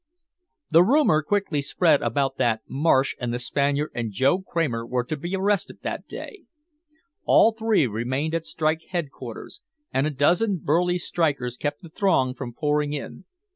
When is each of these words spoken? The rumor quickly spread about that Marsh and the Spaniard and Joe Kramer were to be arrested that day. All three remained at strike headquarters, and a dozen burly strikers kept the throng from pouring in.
The 0.71 0.81
rumor 0.81 1.21
quickly 1.21 1.61
spread 1.61 2.01
about 2.01 2.37
that 2.37 2.61
Marsh 2.67 3.15
and 3.21 3.31
the 3.31 3.37
Spaniard 3.37 3.91
and 3.93 4.11
Joe 4.11 4.41
Kramer 4.41 4.83
were 4.83 5.03
to 5.03 5.15
be 5.15 5.35
arrested 5.35 5.81
that 5.83 6.07
day. 6.07 6.45
All 7.25 7.51
three 7.51 7.85
remained 7.85 8.33
at 8.33 8.47
strike 8.47 8.81
headquarters, 8.89 9.61
and 9.93 10.07
a 10.07 10.09
dozen 10.09 10.57
burly 10.57 10.97
strikers 10.97 11.55
kept 11.55 11.83
the 11.83 11.89
throng 11.89 12.33
from 12.33 12.51
pouring 12.51 12.93
in. 12.93 13.25